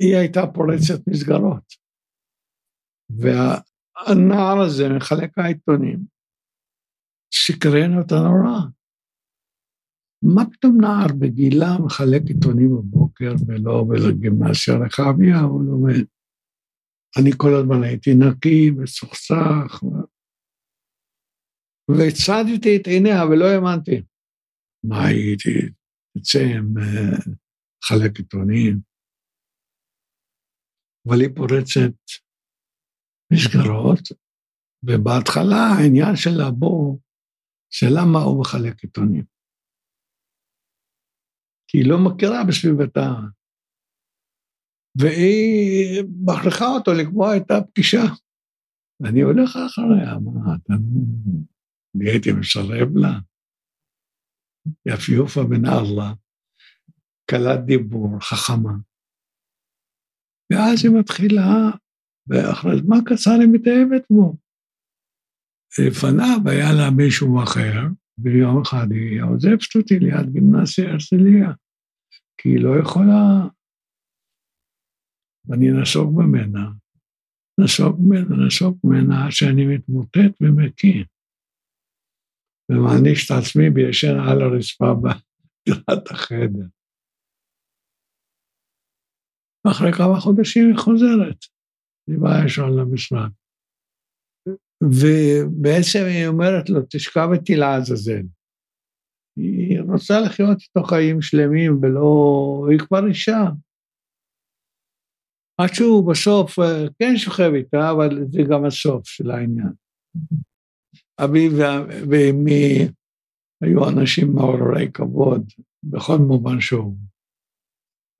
היא 0.00 0.16
הייתה 0.16 0.40
פורצת 0.54 1.08
מסגרות. 1.08 1.74
והנער 3.10 4.60
הזה, 4.66 4.88
מחלק 4.96 5.38
העיתונים, 5.38 5.98
סקרן 7.34 7.98
אותה 7.98 8.14
נורא. 8.14 8.60
מה 10.22 10.42
פתאום 10.52 10.80
נער 10.80 11.06
בגילה 11.18 11.78
מחלק 11.84 12.22
עיתונים 12.28 12.70
בבוקר 12.76 13.32
ולא 13.46 13.84
בגימנסיה 13.84 14.74
רחביה, 14.74 15.40
הוא 15.40 15.64
לומד. 15.64 16.04
אני 17.18 17.30
כל 17.36 17.54
הזמן 17.54 17.82
הייתי 17.82 18.10
נקי 18.14 18.70
וסוכסך, 18.70 19.82
והצדתי 21.90 22.76
את 22.76 22.86
עיניה 22.86 23.24
ולא 23.24 23.44
האמנתי. 23.44 24.02
מה 24.88 25.06
הייתי, 25.06 25.54
תצא 26.12 26.38
עם 26.38 26.78
אה, 26.78 27.32
חלק 27.84 28.18
עיתונים. 28.18 28.80
אבל 31.08 31.20
היא 31.20 31.36
פורצת 31.36 31.96
מסגרות, 33.32 34.04
ובהתחלה 34.86 35.62
העניין 35.76 36.16
שלה 36.16 36.50
בו, 36.50 36.98
זה 37.80 37.86
למה 37.96 38.18
הוא 38.18 38.40
מחלק 38.40 38.82
עיתונים. 38.82 39.24
כי 41.68 41.78
היא 41.78 41.88
לא 41.90 41.96
מכירה 42.06 42.40
בסביבתה. 42.48 43.08
והיא 44.98 46.02
מכריחה 46.26 46.66
אותו 46.66 46.90
לקבוע 47.00 47.36
את 47.36 47.50
הפגישה. 47.50 48.04
ואני 49.00 49.20
הולך 49.20 49.50
אחריה, 49.66 50.18
מה, 50.18 50.54
אתה... 50.54 50.74
אני 51.96 52.10
הייתי 52.10 52.32
מסרב 52.32 52.96
לה. 52.96 53.18
יפיופה 54.86 55.40
בן 55.44 55.66
ארלה, 55.66 56.12
קלת 57.30 57.64
דיבור, 57.66 58.20
חכמה. 58.20 58.72
ואז 60.52 60.84
היא 60.84 60.92
מתחילה, 61.00 61.70
ואחרי 62.26 62.78
זמן 62.78 62.96
קצר 63.06 63.30
היא 63.30 63.48
מתאהבת 63.52 64.06
בו. 64.10 64.36
לפניו 65.78 66.38
היה 66.46 66.72
לה 66.72 66.90
מישהו 66.96 67.42
אחר, 67.42 67.80
ויום 68.18 68.62
אחד 68.62 68.86
היא 68.90 69.22
עוזבת 69.22 69.76
אותי 69.76 69.98
ליד 69.98 70.32
גימנסיה 70.32 70.90
הרצליה, 70.90 71.52
כי 72.36 72.48
היא 72.48 72.64
לא 72.64 72.80
יכולה. 72.82 73.48
ואני 75.44 75.70
נסוג 75.82 76.20
ממנה, 76.20 76.70
נסוג 77.60 78.00
ממנה, 78.00 78.46
נסוג 78.46 78.78
ממנה, 78.84 79.24
עד 79.24 79.30
שאני 79.30 79.66
מתמוטט 79.66 80.32
ומקיא. 80.40 81.04
ומעניש 82.70 83.26
את 83.26 83.36
עצמי 83.38 83.64
וישן 83.74 84.16
על 84.28 84.42
הרצפה 84.42 84.94
בדירת 84.94 86.10
החדר. 86.10 86.66
ואחרי 89.64 89.92
כמה 89.92 90.20
חודשים 90.20 90.68
היא 90.68 90.78
חוזרת, 90.78 91.40
היא 92.08 92.18
באה 92.22 92.46
ישר 92.46 92.66
למשרד. 92.66 93.30
ובעצם 94.82 96.04
היא 96.08 96.26
אומרת 96.26 96.68
לו, 96.68 96.80
תשכב 96.90 97.28
איתי 97.32 97.56
לעזאזל. 97.56 98.26
היא 99.36 99.80
רוצה 99.92 100.14
לחיות 100.26 100.58
איתו 100.60 100.82
חיים 100.88 101.22
שלמים 101.22 101.72
ולא... 101.82 102.66
היא 102.70 102.78
כבר 102.78 103.06
אישה. 103.08 103.42
עד 105.60 105.74
שהוא 105.74 106.10
בסוף 106.10 106.58
כן 106.98 107.16
שוכב 107.16 107.50
איתה, 107.54 107.90
אבל 107.90 108.10
זה 108.30 108.42
גם 108.50 108.64
הסוף 108.64 109.06
של 109.06 109.30
העניין. 109.30 109.72
אבי 111.18 111.48
ואמי 112.10 112.88
היו 113.62 113.88
אנשים 113.88 114.32
מעוררי 114.34 114.92
כבוד, 114.92 115.52
בכל 115.82 116.18
מובן 116.18 116.60
שהוא. 116.60 116.96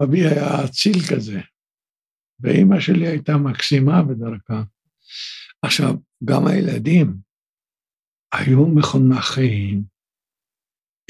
אבי 0.02 0.20
היה 0.20 0.64
אציל 0.64 0.98
כזה, 1.10 1.40
ואימא 2.40 2.80
שלי 2.80 3.06
הייתה 3.06 3.32
מקסימה 3.36 4.02
בדרכה. 4.02 4.62
עכשיו, 5.62 5.94
גם 6.24 6.46
הילדים 6.46 7.16
היו 8.34 8.66
מחונכים. 8.66 9.82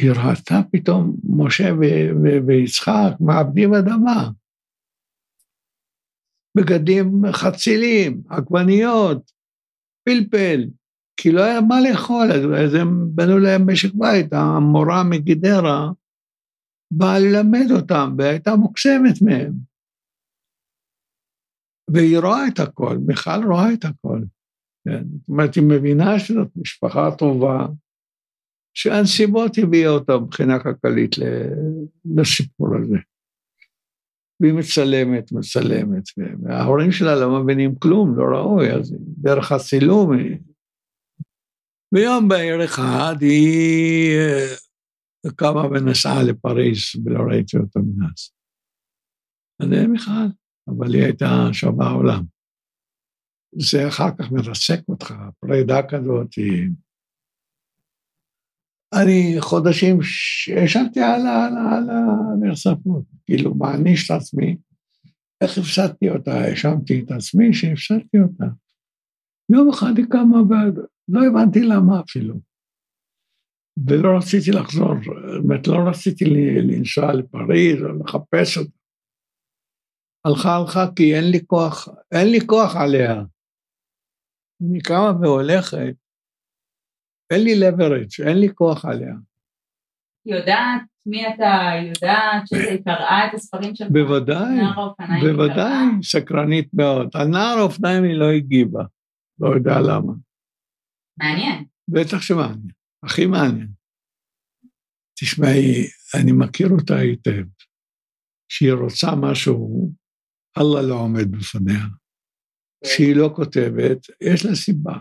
היא 0.01 0.11
ראתה 0.11 0.55
פתאום 0.73 1.17
משה 1.25 1.65
ויצחק 2.47 3.13
מאבדים 3.21 3.75
אדמה. 3.75 4.31
בגדים 6.57 7.23
חצילים, 7.33 8.23
עגבניות, 8.29 9.33
פלפל, 10.05 10.61
כי 11.17 11.33
לא 11.33 11.43
היה 11.43 11.61
מה 11.61 11.81
לאכול, 11.81 12.33
אז 12.33 12.75
הם 12.75 13.09
בנו 13.15 13.39
להם 13.39 13.71
משק 13.71 13.95
בית, 13.95 14.33
המורה 14.33 15.03
מגדרה 15.05 15.91
באה 16.91 17.19
ללמד 17.19 17.71
אותם, 17.71 18.15
והייתה 18.19 18.57
מוקסמת 18.57 19.23
מהם. 19.23 19.53
והיא 21.91 22.19
רואה 22.19 22.49
את 22.49 22.59
הכל, 22.59 22.99
מיכל 23.07 23.45
רואה 23.47 23.73
את 23.73 23.85
הכל. 23.85 24.21
כן? 24.85 25.05
זאת 25.21 25.29
אומרת, 25.29 25.55
היא 25.55 25.65
מבינה 25.69 26.19
שזאת 26.19 26.49
משפחה 26.57 27.11
טובה, 27.19 27.67
שהנסיבות 28.77 29.59
הביאו 29.63 29.93
אותה 29.93 30.13
מבחינה 30.19 30.63
כלכלית 30.63 31.17
לסיפור 32.17 32.69
הזה. 32.77 32.97
והיא 34.41 34.55
מצלמת, 34.55 35.33
מצלמת, 35.33 36.03
וההורים 36.43 36.93
שלה 36.93 37.15
לא 37.15 37.43
מבינים 37.43 37.75
כלום, 37.75 38.17
לא 38.17 38.25
ראוי, 38.25 38.73
אז 38.73 38.97
דרך 38.99 39.53
הצילום 39.53 40.13
היא 40.13 40.39
ויום 41.95 42.29
בהיר 42.29 42.65
אחד 42.65 43.15
היא 43.21 44.19
אה, 44.19 45.33
קמה 45.37 45.67
ונסעה 45.67 46.23
לפריז 46.23 46.79
ולא 47.05 47.21
ראיתי 47.31 47.57
אותה 47.57 47.81
מאז. 47.81 48.31
אני 49.61 49.87
מיכל, 49.87 50.27
אבל 50.69 50.95
היא 50.95 51.03
הייתה 51.05 51.49
שווה 51.53 51.91
עולם. 51.91 52.25
זה 53.59 53.89
אחר 53.89 54.11
כך 54.19 54.33
מרסק 54.33 54.89
אותך, 54.89 55.15
פרידה 55.41 55.81
כזאת 55.89 56.35
היא... 56.37 56.69
אני 59.03 59.37
חודשים 59.41 59.99
ישבתי 60.65 61.01
על 61.01 61.23
הנרצפות, 61.27 63.05
כאילו 63.27 63.55
מעניש 63.55 64.11
את 64.11 64.17
עצמי, 64.17 64.57
איך 65.41 65.59
הפסדתי 65.59 66.11
אותה, 66.11 66.33
האשמתי 66.33 67.01
את 67.01 67.11
עצמי 67.11 67.55
שהפסדתי 67.55 68.19
אותה. 68.23 68.64
יום 69.53 69.69
אחד 69.69 69.93
היא 69.97 70.07
קמה 70.11 70.39
לא 71.09 71.21
הבנתי 71.27 71.61
למה 71.61 72.01
אפילו. 72.01 72.35
ולא 73.89 74.09
רציתי 74.19 74.51
לחזור, 74.51 74.95
באמת 75.49 75.67
לא 75.67 75.77
רציתי 75.91 76.25
לנסוע 76.69 77.13
לפריז 77.13 77.83
או 77.83 77.99
לחפש 77.99 78.59
אותה. 78.59 78.79
הלכה 80.27 80.57
הלכה 80.57 80.95
כי 80.97 81.15
אין 81.15 81.31
לי 81.31 81.47
כוח, 81.47 81.89
אין 81.89 82.29
לי 82.31 82.47
כוח 82.47 82.77
עליה. 82.77 83.23
היא 84.61 84.83
קמה 84.83 85.13
והולכת, 85.21 85.97
אין 87.33 87.45
לי 87.45 87.53
leverage, 87.53 88.29
אין 88.29 88.39
לי 88.39 88.55
כוח 88.55 88.85
עליה. 88.85 89.15
יודעת 90.27 90.83
מי 91.07 91.29
אתה, 91.29 91.53
יודעת 91.89 92.49
שהיא 92.49 92.85
קראה 92.85 93.29
את 93.29 93.35
הספרים 93.35 93.75
שלך? 93.75 93.89
בוודאי, 93.91 94.57
בוודאי, 95.21 96.03
סקרנית 96.03 96.69
מאוד. 96.75 97.11
על 97.15 97.29
נער 97.29 97.59
האופניים 97.59 98.05
היא 98.05 98.15
לא 98.15 98.31
הגיבה, 98.31 98.85
לא 99.39 99.55
יודע 99.55 99.75
למה. 99.81 100.13
מעניין. 101.19 101.65
בטח 101.89 102.23
שמעניין, 102.23 102.69
הכי 103.05 103.27
מעניין. 103.27 103.69
תשמעי, 105.21 105.87
אני 106.15 106.33
מכיר 106.33 106.69
אותה 106.69 106.97
היטב. 106.97 107.45
כשהיא 108.49 108.73
רוצה 108.73 109.07
משהו, 109.21 109.91
אללה 110.59 110.89
לא 110.89 110.95
עומד 110.95 111.31
בפניה. 111.31 111.85
כשהיא 112.85 113.17
לא 113.17 113.31
כותבת, 113.37 113.99
יש 114.21 114.47
לה 114.47 114.55
סיבה. 114.55 114.99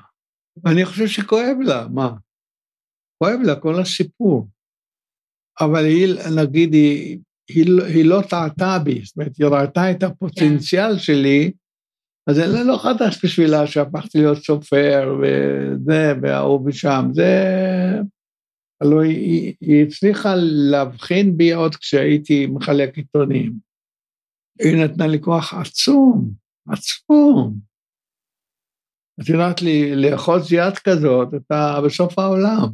ואני 0.63 0.85
חושב 0.85 1.07
שכואב 1.07 1.57
לה, 1.65 1.87
מה? 1.87 2.09
כואב 3.17 3.39
לה 3.45 3.59
כל 3.61 3.81
הסיפור. 3.81 4.49
אבל 5.59 5.85
היא, 5.85 6.07
נגיד, 6.41 6.73
היא, 6.73 7.19
היא, 7.49 7.65
היא 7.87 8.05
לא 8.05 8.21
טעתה 8.29 8.79
בי, 8.83 9.05
זאת 9.05 9.17
אומרת, 9.17 9.37
היא 9.37 9.47
ראתה 9.47 9.91
את 9.91 10.03
הפוטנציאל 10.03 10.93
כן. 10.93 10.99
שלי, 10.99 11.51
אז 12.27 12.35
זה 12.35 12.63
לא 12.67 12.77
חדש 12.77 13.25
בשבילה 13.25 13.67
שהפכתי 13.67 14.17
להיות 14.17 14.37
סופר 14.37 15.15
וזה, 15.21 16.13
וההוא 16.21 16.61
ושם, 16.65 17.05
זה... 17.13 17.33
הלוא 18.81 19.01
היא, 19.01 19.55
היא 19.61 19.85
הצליחה 19.85 20.33
להבחין 20.71 21.37
בי 21.37 21.53
עוד 21.53 21.75
כשהייתי 21.75 22.47
מחלק 22.47 22.97
עיתונים. 22.97 23.53
היא 24.59 24.85
נתנה 24.85 25.07
לי 25.07 25.21
כוח 25.21 25.53
עצום, 25.53 26.31
עצום. 26.69 27.55
את 29.21 29.29
יודעת 29.29 29.61
לי, 29.61 29.95
לאחוז 29.95 30.53
יד 30.53 30.77
כזאת, 30.83 31.33
אתה 31.33 31.79
בסוף 31.85 32.19
העולם. 32.19 32.69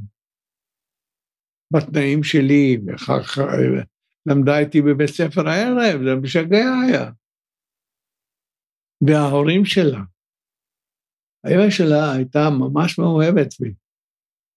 בתנאים 1.73 2.23
שלי, 2.23 2.77
ואחר 2.85 3.23
כך 3.23 3.38
למדה 4.25 4.59
איתי 4.59 4.81
בבית 4.81 5.09
ספר 5.09 5.49
הערב, 5.49 6.01
זה 6.03 6.15
משגע 6.15 6.65
היה. 6.88 7.12
וההורים 9.01 9.65
שלה, 9.65 10.01
האמא 11.43 11.69
שלה 11.69 12.13
הייתה 12.13 12.49
ממש 12.49 12.99
מאוהבת 12.99 13.53
בי. 13.59 13.73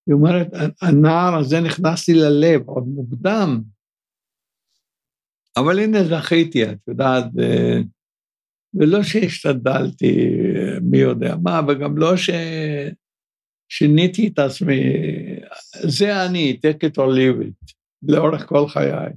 היא 0.06 0.14
אומרת, 0.14 0.46
הנער 0.82 1.34
הזה 1.40 1.60
נכנס 1.60 2.08
לי 2.08 2.14
ללב 2.14 2.68
עוד 2.68 2.84
מוקדם. 2.84 3.62
אבל 5.56 5.78
הנה 5.78 5.98
זכיתי, 6.04 6.64
את 6.64 6.88
יודעת, 6.88 7.24
ולא 8.74 9.02
שהשתדלתי 9.02 10.28
מי 10.82 10.98
יודע 10.98 11.36
מה, 11.42 11.60
וגם 11.68 11.98
לא 11.98 12.12
ששיניתי 13.70 14.28
את 14.28 14.38
עצמי, 14.38 14.82
זה 15.88 16.26
אני, 16.26 16.60
take 16.66 16.84
it 16.86 16.94
or 16.96 17.06
leave 17.06 17.42
it, 17.46 17.72
לאורך 18.02 18.46
כל 18.46 18.68
חיי. 18.68 19.12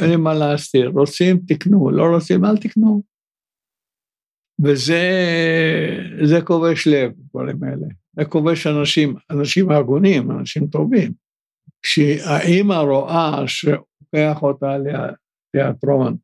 אין 0.00 0.10
לי 0.10 0.16
מה 0.16 0.34
להסתיר, 0.34 0.88
רוצים, 0.88 1.40
תקנו, 1.48 1.90
לא 1.90 2.02
רוצים, 2.14 2.44
אל 2.44 2.56
תקנו. 2.56 3.15
וזה 4.64 6.40
כובש 6.44 6.86
לב, 6.86 7.12
דברים 7.16 7.64
האלה. 7.64 7.86
זה 8.16 8.24
כובש 8.24 8.66
אנשים, 8.66 9.14
אנשים 9.30 9.70
הגונים, 9.70 10.30
אנשים 10.30 10.66
טובים. 10.66 11.12
כשהאימא 11.82 12.74
רואה 12.74 13.42
שלוקח 13.46 14.42
אותה 14.42 14.76
לתיאטרון, 14.78 16.16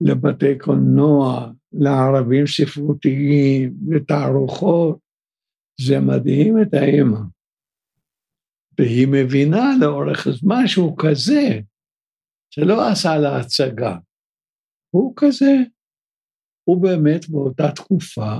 לבתי 0.00 0.58
קולנוע, 0.58 1.50
לערבים 1.72 2.46
ספרותיים, 2.46 3.74
לתערוכות, 3.88 4.98
זה 5.80 6.00
מדהים 6.00 6.62
את 6.62 6.74
האימא. 6.74 7.18
והיא 8.78 9.08
מבינה 9.10 9.64
לאורך 9.80 10.28
זמן 10.28 10.66
שהוא 10.66 10.96
כזה, 10.98 11.60
שלא 12.50 12.88
עשה 12.88 13.16
לה 13.16 13.40
הצגה, 13.40 13.96
הוא 14.90 15.12
כזה. 15.16 15.73
הוא 16.64 16.82
באמת 16.82 17.28
באותה 17.28 17.64
תקופה, 17.76 18.36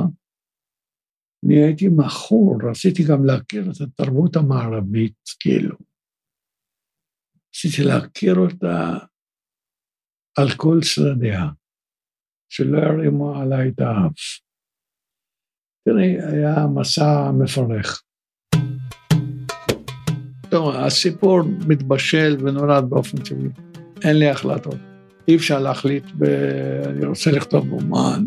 אני 1.47 1.55
הייתי 1.65 1.89
מכור, 1.89 2.59
רציתי 2.71 3.03
גם 3.11 3.25
להכיר 3.25 3.63
את 3.71 3.81
התרבות 3.81 4.37
המערבית, 4.37 5.19
כאילו. 5.41 5.77
רציתי 7.49 7.83
להכיר 7.83 8.35
אותה 8.35 9.07
על 10.39 10.49
כל 10.57 10.79
צדדיה, 10.95 11.43
שלא 12.53 12.79
ירימו 12.79 13.41
עליי 13.41 13.69
את 13.69 13.81
האף. 13.81 14.41
תראי, 15.89 16.13
היה 16.23 16.67
מסע 16.75 17.31
מפרך. 17.43 18.03
טוב, 20.51 20.75
הסיפור 20.75 21.41
מתבשל 21.69 22.37
ונולד 22.41 22.85
באופן 22.91 23.17
טבעי. 23.17 23.49
אין 24.05 24.19
לי 24.19 24.29
החלטות. 24.29 24.94
אי 25.29 25.37
אפשר 25.37 25.61
להחליט, 25.61 26.05
ב... 26.19 26.25
אני 26.87 27.07
רוצה 27.07 27.31
לכתוב 27.31 27.73
רומן. 27.73 28.25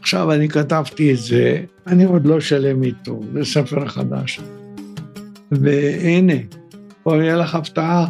עכשיו 0.00 0.32
אני 0.32 0.48
כתבתי 0.48 1.12
את 1.12 1.18
זה, 1.18 1.62
אני 1.86 2.04
עוד 2.04 2.26
לא 2.26 2.40
שלם 2.40 2.82
איתו, 2.82 3.20
זה 3.32 3.44
ספר 3.44 3.88
חדש. 3.88 4.40
והנה, 5.50 6.34
פה 7.02 7.16
יהיה 7.16 7.36
לך 7.36 7.54
הפתעה, 7.54 8.06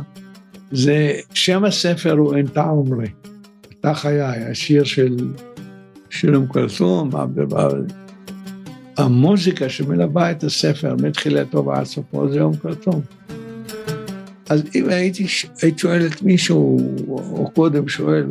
זה, 0.72 1.12
שם 1.34 1.64
הספר 1.64 2.12
הוא 2.12 2.36
אין 2.36 2.46
תעומרי, 2.46 3.08
אתה 3.80 3.94
חיי, 3.94 4.22
השיר 4.22 4.84
של 6.10 6.34
אום 6.34 6.46
כלסום, 6.46 7.10
המוזיקה 8.98 9.68
שמלווה 9.68 10.30
את 10.30 10.44
הספר 10.44 10.96
מתחילתו 11.02 11.64
ועד 11.64 11.84
סופו 11.84 12.28
זה 12.28 12.42
אום 12.42 12.56
כלסום. 12.56 13.00
אז 14.48 14.62
אם 14.74 14.88
הייתי, 14.88 15.26
היית 15.62 15.78
שואלת 15.78 16.22
מישהו, 16.22 16.78
או 17.08 17.50
קודם 17.54 17.88
שואל, 17.88 18.26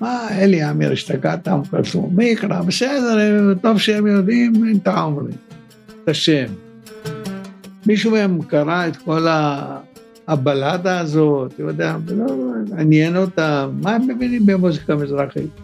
מה, 0.00 0.28
אלי 0.30 0.62
עמיר, 0.62 0.92
השתגעת, 0.92 1.48
אום 1.48 1.64
כלסום, 1.64 2.10
מי 2.16 2.24
יקרא? 2.24 2.62
בסדר, 2.62 3.54
טוב 3.62 3.78
שהם 3.78 4.06
יודעים, 4.06 4.78
טעם 4.82 5.26
לי, 5.26 5.34
את 6.04 6.08
השם. 6.08 6.46
מישהו 7.86 8.10
מהם 8.10 8.42
קרא 8.42 8.88
את 8.88 8.96
כל 8.96 9.26
הבלדה 10.28 11.00
הזאת, 11.00 11.52
אתה 11.52 11.62
יודע, 11.62 11.96
ולא 12.06 12.26
עניין 12.78 13.16
אותם, 13.16 13.70
מה 13.82 13.94
הם 13.94 14.08
מבינים 14.08 14.46
במוזיקה 14.46 14.96
מזרחית? 14.96 15.63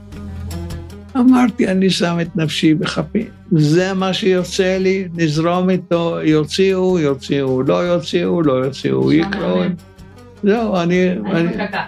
אמרתי, 1.16 1.68
אני 1.68 1.90
שם 1.90 2.18
את 2.22 2.36
נפשי 2.36 2.74
בכפי. 2.74 3.26
זה 3.52 3.94
מה 3.94 4.12
שיוצא 4.12 4.78
לי, 4.78 5.08
נזרום 5.14 5.70
איתו, 5.70 6.18
יוציאו, 6.24 6.98
יוציאו, 6.98 7.62
לא 7.62 7.74
יוציאו, 7.74 8.42
לא 8.42 8.52
יוציאו, 8.52 9.12
יקראו. 9.12 9.62
זהו, 10.42 10.76
אני... 10.76 11.10
אני 11.12 11.56
מחכה. 11.56 11.82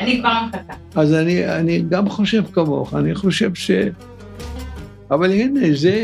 אני 0.00 0.20
כבר 0.20 0.32
מחכה. 0.48 0.74
אז 0.94 1.14
אני, 1.14 1.46
אני 1.46 1.84
גם 1.88 2.08
חושב 2.08 2.42
כמוך, 2.52 2.94
אני 2.94 3.14
חושב 3.14 3.54
ש... 3.54 3.70
אבל 5.10 5.32
הנה, 5.32 5.60
זה... 5.74 5.94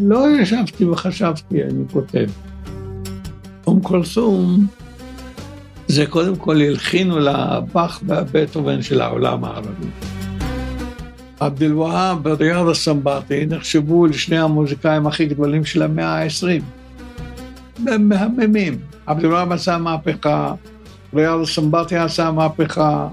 לא 0.00 0.26
ישבתי 0.40 0.84
וחשבתי, 0.84 1.62
אני 1.62 1.84
כותב. 1.92 2.26
אום 3.66 3.80
כולסום, 3.82 4.66
זה 5.88 6.06
קודם 6.06 6.36
כל 6.36 6.60
הלחינו 6.60 7.18
לבאך 7.18 8.02
והבטהובן 8.06 8.82
של 8.82 9.00
העולם 9.00 9.44
הערבי. 9.44 9.86
עבד 11.40 11.62
אל-והאב 11.62 12.18
וריאד 12.22 12.68
הסמבטי 12.68 13.46
נחשבו 13.46 14.06
לשני 14.06 14.38
המוזיקאים 14.38 15.06
הכי 15.06 15.26
גדולים 15.26 15.64
של 15.64 15.82
המאה 15.82 16.22
ה-20. 16.22 16.62
הם 17.86 18.08
מהממים. 18.08 18.78
עבד 19.06 19.24
אל-והאב 19.24 19.52
עשה 19.52 19.78
מהפכה, 19.78 20.54
ריאד 21.14 21.40
הסמבטי 21.40 21.96
עשה 21.96 22.30
מהפכה. 22.30 23.08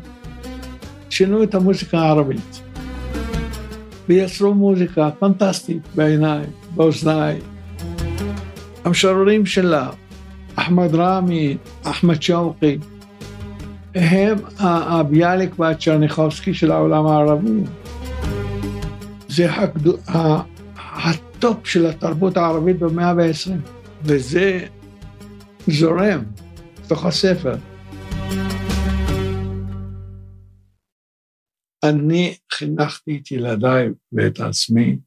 שינו 1.10 1.44
את 1.44 1.56
המוזיקה 1.56 2.00
הערבית. 2.00 2.62
ויצרו 4.10 4.54
מוזיקה 4.54 5.10
פנטסטית 5.20 5.82
בעיניי, 5.96 6.46
באוזניי. 6.76 7.40
המשוררים 8.86 9.46
שלה, 9.46 9.90
אחמד 10.56 10.96
רמי, 10.96 11.58
אחמד 11.84 12.22
שוקי, 12.22 12.78
הם 13.96 14.38
הביאליק 14.60 15.60
והצ'רניחובסקי 15.60 16.54
של 16.54 16.72
העולם 16.72 17.08
הערבי. 17.08 17.62
זה 19.36 19.54
הגדול, 19.54 20.00
הטופ 20.76 21.68
של 21.68 21.86
התרבות 21.86 22.38
הערבית 22.38 22.80
במאה 22.80 23.10
ה-20, 23.10 23.70
וזה 24.04 24.68
זורם 25.68 26.24
בתוך 26.86 27.06
הספר. 27.06 27.56
אני 31.90 32.38
חינכתי 32.54 33.20
את 33.22 33.32
ילדיי 33.32 33.88
ואת 34.12 34.40
עצמי 34.40 34.98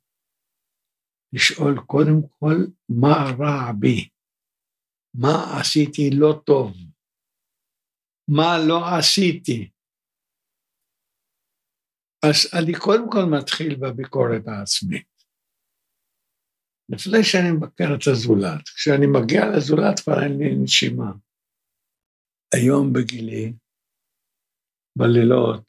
לשאול 1.33 1.81
קודם 1.87 2.23
כל 2.39 2.57
מה 2.89 3.35
רע 3.39 3.73
בי, 3.73 4.09
מה 5.15 5.61
עשיתי 5.61 6.11
לא 6.11 6.41
טוב, 6.45 6.77
מה 8.29 8.59
לא 8.69 8.89
עשיתי. 8.99 9.71
אז 12.23 12.39
אני 12.59 12.73
קודם 12.81 13.11
כל 13.13 13.25
מתחיל 13.39 13.77
בביקורת 13.77 14.43
העצמית. 14.49 15.19
לפני 16.89 17.25
שאני 17.25 17.51
מבקר 17.57 17.89
את 17.95 18.07
הזולת. 18.13 18.69
כשאני 18.77 19.07
מגיע 19.07 19.43
לזולת 19.57 20.01
כבר 20.01 20.23
אין 20.23 20.39
לי 20.39 20.65
נשימה. 20.65 21.11
היום 22.55 22.93
בגילי, 22.93 23.53
בלילות, 24.99 25.67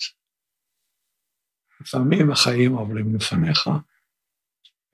לפעמים 1.81 2.31
החיים 2.31 2.71
עוברים 2.71 3.15
לפניך, 3.15 3.69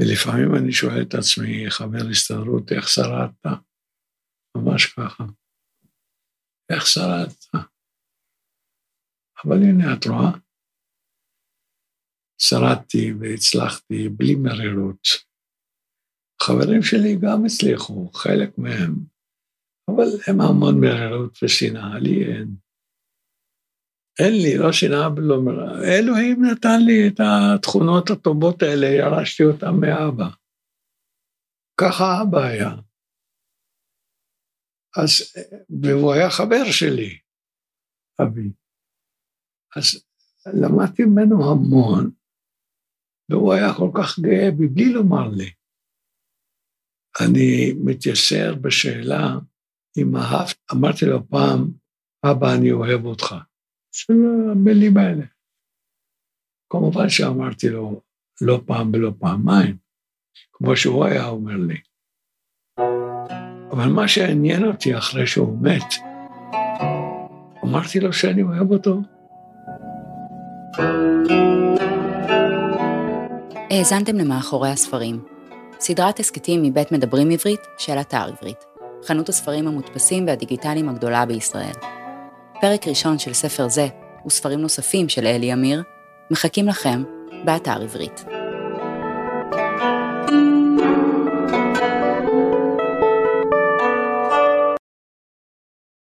ולפעמים 0.01 0.55
אני 0.55 0.71
שואל 0.71 1.01
את 1.07 1.13
עצמי, 1.13 1.69
חבר 1.69 2.05
הסתדרות, 2.11 2.71
איך 2.71 2.87
שרדת? 2.89 3.45
ממש 4.57 4.85
ככה. 4.85 5.23
איך 6.71 6.87
שרדת? 6.87 7.45
אבל 9.45 9.57
הנה, 9.63 9.93
את 9.93 10.05
רואה? 10.07 10.44
שרדתי 12.37 13.13
והצלחתי 13.19 14.09
בלי 14.09 14.35
מרירות. 14.35 15.07
חברים 16.41 16.81
שלי 16.81 17.15
גם 17.21 17.45
הצליחו, 17.45 18.11
חלק 18.13 18.57
מהם, 18.57 18.95
אבל 19.87 20.09
הם 20.27 20.41
המון 20.41 20.75
מרירות 20.81 21.37
ושנאה, 21.43 21.99
לי 21.99 22.25
אין. 22.25 22.55
אין 24.19 24.33
לי, 24.41 24.57
לא 24.57 24.71
שנאה 24.71 25.07
ולא 25.15 25.41
מרירות. 25.45 25.83
אלוהים 25.83 26.45
נתן 26.45 26.79
לי 26.85 27.07
את 27.07 27.19
התכונות 27.19 28.09
הטובות 28.09 28.61
האלה, 28.61 28.87
ירשתי 28.87 29.43
אותן 29.43 29.73
מאבא. 29.81 30.29
ככה 31.81 32.05
אבא 32.21 32.39
היה. 32.39 32.71
אז, 34.97 35.11
והוא 35.81 36.13
היה 36.13 36.29
חבר 36.29 36.65
שלי, 36.71 37.19
אבי. 38.21 38.49
אז 39.75 40.05
למדתי 40.61 41.03
ממנו 41.05 41.51
המון, 41.51 42.11
והוא 43.29 43.53
היה 43.53 43.73
כל 43.77 43.89
כך 43.93 44.19
גאה 44.19 44.49
מבלי 44.57 44.93
לומר 44.93 45.29
לי. 45.29 45.51
אני 47.25 47.73
מתייסר 47.85 48.55
בשאלה 48.55 49.35
אם 49.97 50.15
אהבת, 50.15 50.55
אמרתי 50.71 51.05
לו 51.05 51.27
פעם, 51.29 51.71
אבא, 52.31 52.53
אני 52.55 52.71
אוהב 52.71 53.05
אותך. 53.05 53.35
של 53.95 54.13
המילים 54.51 54.97
האלה. 54.97 55.25
כמובן 56.69 57.09
שאמרתי 57.09 57.69
לו 57.69 58.01
לא 58.41 58.61
פעם 58.65 58.91
ולא 58.93 59.11
פעמיים, 59.19 59.77
כמו 60.51 60.77
שהוא 60.77 61.05
היה 61.05 61.27
אומר 61.27 61.57
לי. 61.67 61.77
אבל 63.71 63.87
מה 63.95 64.07
שעניין 64.07 64.65
אותי 64.65 64.97
אחרי 64.97 65.27
שהוא 65.27 65.57
מת, 65.61 65.93
אמרתי 67.63 67.99
לו 67.99 68.13
שאני 68.13 68.43
אוהב 68.43 68.71
אותו. 68.71 69.01
האזנתם 73.71 74.15
למאחורי 74.15 74.69
הספרים, 74.69 75.23
סדרת 75.79 76.19
הסכתים 76.19 76.63
מבית 76.63 76.91
מדברים 76.91 77.29
עברית 77.29 77.59
של 77.77 77.93
אתר 77.99 78.21
עברית, 78.27 78.65
חנות 79.05 79.29
הספרים 79.29 79.67
המודפסים 79.67 80.27
והדיגיטליים 80.27 80.89
הגדולה 80.89 81.25
בישראל. 81.25 81.73
פרק 82.61 82.87
ראשון 82.87 83.19
של 83.19 83.33
ספר 83.33 83.69
זה 83.69 83.87
וספרים 84.27 84.61
נוספים 84.61 85.09
של 85.09 85.27
אלי 85.27 85.53
אמיר 85.53 85.83
מחכים 86.31 86.67
לכם 86.67 87.03
באתר 87.45 87.81
עברית. 87.81 88.25